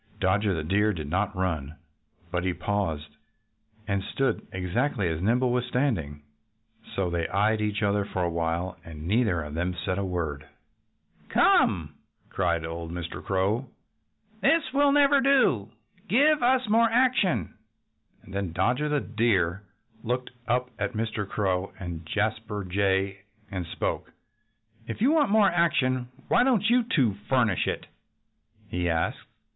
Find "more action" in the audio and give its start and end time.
16.67-17.53, 25.29-26.07